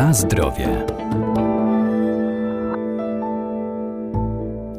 [0.00, 0.68] Na zdrowie.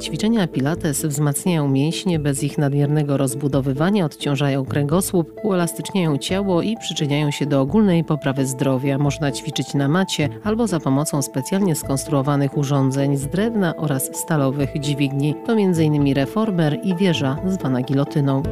[0.02, 7.46] Ćwiczenia Pilates wzmacniają mięśnie bez ich nadmiernego rozbudowywania, odciążają kręgosłup, uelastyczniają ciało i przyczyniają się
[7.46, 8.98] do ogólnej poprawy zdrowia.
[8.98, 15.36] Można ćwiczyć na macie albo za pomocą specjalnie skonstruowanych urządzeń z drewna oraz stalowych dźwigni.
[15.46, 16.14] To m.in.
[16.14, 18.44] reformer i wieża zwana gilotyną.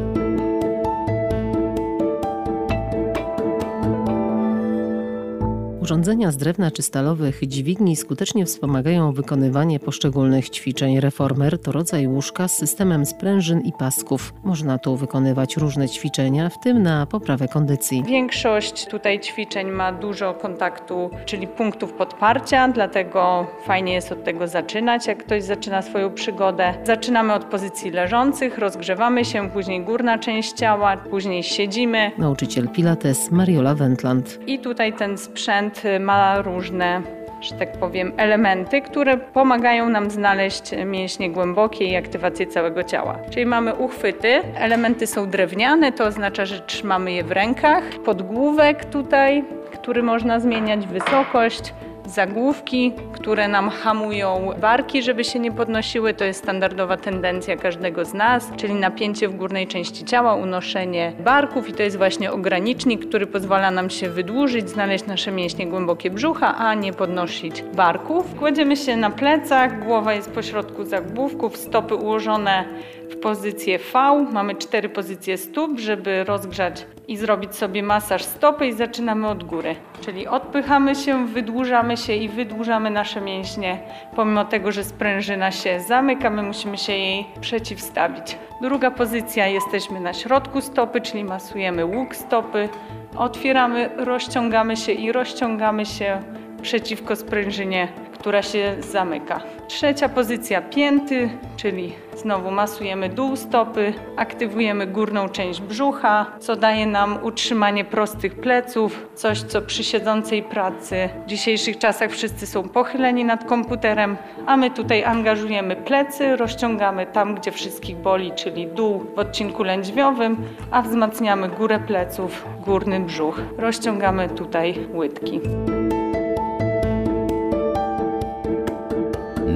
[5.90, 11.00] Urządzenia z drewna czy stalowych dźwigni skutecznie wspomagają wykonywanie poszczególnych ćwiczeń.
[11.00, 14.34] Reformer to rodzaj łóżka z systemem sprężyn i pasków.
[14.44, 18.04] Można tu wykonywać różne ćwiczenia, w tym na poprawę kondycji.
[18.04, 25.08] Większość tutaj ćwiczeń ma dużo kontaktu, czyli punktów podparcia, dlatego fajnie jest od tego zaczynać,
[25.08, 26.74] jak ktoś zaczyna swoją przygodę.
[26.84, 32.12] Zaczynamy od pozycji leżących, rozgrzewamy się, później górna część ciała, później siedzimy.
[32.18, 34.40] Nauczyciel Pilates Mariola Wendland.
[34.48, 37.02] I tutaj ten sprzęt ma różne
[37.42, 43.20] że tak powiem, elementy, które pomagają nam znaleźć mięśnie głębokie i aktywację całego ciała.
[43.30, 47.84] Czyli mamy uchwyty, elementy są drewniane, to oznacza, że trzymamy je w rękach.
[48.06, 51.74] Podgłówek tutaj, który można zmieniać, wysokość,
[52.10, 56.14] zagłówki, które nam hamują barki, żeby się nie podnosiły.
[56.14, 61.70] To jest standardowa tendencja każdego z nas, czyli napięcie w górnej części ciała, unoszenie barków
[61.70, 66.58] i to jest właśnie ogranicznik, który pozwala nam się wydłużyć, znaleźć nasze mięśnie głębokie brzucha,
[66.58, 68.36] a nie podnosić barków.
[68.40, 72.66] Kładziemy się na plecach, głowa jest pośrodku zagłówków, stopy ułożone
[73.10, 74.26] w pozycję V.
[74.32, 79.76] Mamy cztery pozycje stóp, żeby rozgrzać i zrobić sobie masaż stopy i zaczynamy od góry.
[80.02, 83.80] Czyli odpychamy się, wydłużamy się i wydłużamy nasze mięśnie.
[84.16, 88.38] Pomimo tego, że sprężyna się zamyka, my musimy się jej przeciwstawić.
[88.62, 92.70] Druga pozycja, jesteśmy na środku stopy, czyli masujemy łuk stopy.
[93.18, 96.22] Otwieramy, rozciągamy się i rozciągamy się
[96.60, 97.88] przeciwko sprężynie
[98.20, 99.42] która się zamyka.
[99.68, 107.20] Trzecia pozycja pięty, czyli znowu masujemy dół stopy, aktywujemy górną część brzucha, co daje nam
[107.24, 113.44] utrzymanie prostych pleców, coś co przy siedzącej pracy w dzisiejszych czasach wszyscy są pochyleni nad
[113.46, 119.64] komputerem, a my tutaj angażujemy plecy, rozciągamy tam, gdzie wszystkich boli, czyli dół w odcinku
[119.64, 120.38] lędźwiowym,
[120.72, 123.42] a wzmacniamy górę pleców, górny brzuch.
[123.58, 125.42] Rozciągamy tutaj łydki.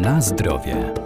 [0.04, 1.03] Na zdrowie.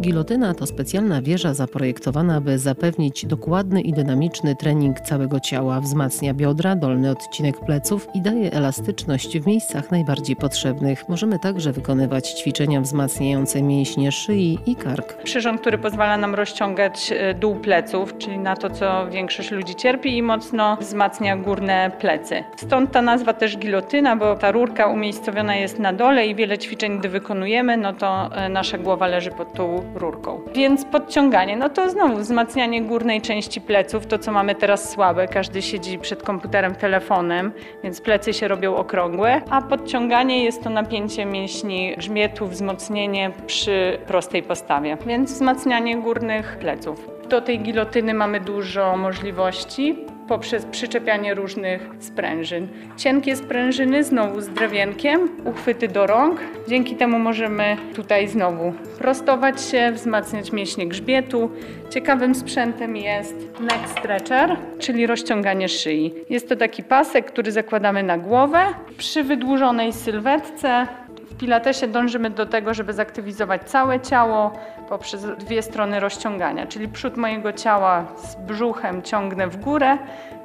[0.00, 6.76] Gilotyna to specjalna wieża zaprojektowana, by zapewnić dokładny i dynamiczny trening całego ciała, wzmacnia biodra,
[6.76, 11.08] dolny odcinek pleców i daje elastyczność w miejscach najbardziej potrzebnych.
[11.08, 15.22] Możemy także wykonywać ćwiczenia wzmacniające mięśnie szyi i kark.
[15.22, 20.16] Przyrząd, który pozwala nam rozciągać e, dół pleców, czyli na to, co większość ludzi cierpi
[20.16, 22.44] i mocno wzmacnia górne plecy.
[22.56, 26.98] Stąd ta nazwa też gilotyna, bo ta rurka umiejscowiona jest na dole i wiele ćwiczeń,
[26.98, 30.40] gdy wykonujemy, no to e, nasza głowa leży pod tą rurką.
[30.54, 35.62] Więc podciąganie, no to znowu wzmacnianie górnej części pleców, to co mamy teraz słabe, każdy
[35.62, 37.52] siedzi przed komputerem, telefonem,
[37.82, 44.42] więc plecy się robią okrągłe, a podciąganie jest to napięcie mięśni grzbietu, wzmocnienie przy prostej
[44.42, 47.10] postawie, więc wzmacnianie górnych pleców.
[47.28, 49.96] Do tej gilotyny mamy dużo możliwości
[50.30, 52.68] poprzez przyczepianie różnych sprężyn.
[52.96, 56.40] Cienkie sprężyny znowu z drewienkiem, uchwyty do rąk.
[56.68, 61.50] Dzięki temu możemy tutaj znowu prostować się, wzmacniać mięśnie grzbietu.
[61.90, 66.14] Ciekawym sprzętem jest neck stretcher, czyli rozciąganie szyi.
[66.30, 68.60] Jest to taki pasek, który zakładamy na głowę.
[68.98, 70.86] Przy wydłużonej sylwetce
[71.30, 74.52] w pilatesie dążymy do tego, żeby zaktywizować całe ciało
[74.88, 79.98] poprzez dwie strony rozciągania, czyli przód mojego ciała z brzuchem ciągnę w górę,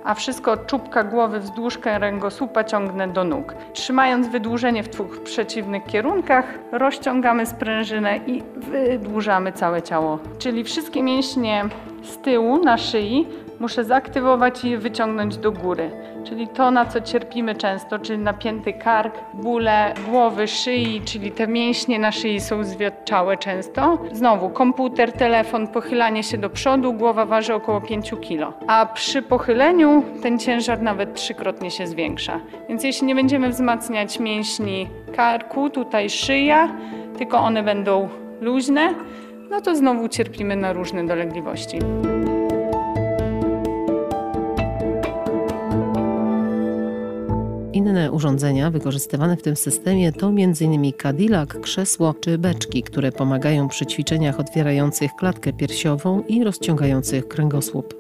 [0.03, 3.55] a wszystko od czubka głowy wzdłuż kręgosłupa ciągnę do nóg.
[3.73, 10.19] Trzymając wydłużenie w dwóch przeciwnych kierunkach, rozciągamy sprężynę i wydłużamy całe ciało.
[10.39, 11.65] Czyli wszystkie mięśnie
[12.05, 13.27] z tyłu na szyi
[13.59, 15.91] muszę zaktywować i wyciągnąć do góry.
[16.23, 21.99] Czyli to, na co cierpimy często, czyli napięty kark, bóle głowy, szyi, czyli te mięśnie
[21.99, 23.97] na szyi są zwiotczałe często.
[24.11, 28.53] Znowu komputer, telefon, pochylanie się do przodu, głowa waży około 5 kg.
[28.67, 32.39] A przy pochyleniu ten ciężar nawet trzykrotnie się zwiększa.
[32.69, 36.75] Więc jeśli nie będziemy wzmacniać mięśni karku, tutaj szyja,
[37.17, 38.09] tylko one będą
[38.41, 38.93] luźne,
[39.49, 41.79] no to znowu cierpimy na różne dolegliwości.
[47.73, 50.93] Inne urządzenia wykorzystywane w tym systemie to m.in.
[51.01, 57.93] Cadillac, krzesło czy beczki, które pomagają przy ćwiczeniach otwierających klatkę piersiową i rozciągających kręgosłup.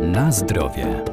[0.00, 1.11] Na zdrowie.